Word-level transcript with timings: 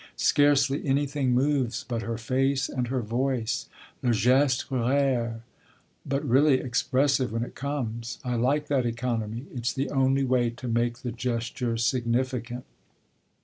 Scarcely 0.15 0.83
anything 0.87 1.31
moves 1.35 1.85
but 1.87 2.01
her 2.01 2.17
face 2.17 2.67
and 2.69 2.87
her 2.87 3.03
voice. 3.03 3.69
Le 4.01 4.11
geste 4.13 4.65
rare, 4.71 5.43
but 6.07 6.27
really 6.27 6.55
expressive 6.55 7.31
when 7.31 7.43
it 7.43 7.53
comes. 7.53 8.17
I 8.23 8.33
like 8.33 8.65
that 8.67 8.87
economy; 8.87 9.45
it's 9.53 9.71
the 9.71 9.91
only 9.91 10.23
way 10.23 10.49
to 10.49 10.67
make 10.67 11.03
the 11.03 11.11
gesture 11.11 11.77
significant." 11.77 12.65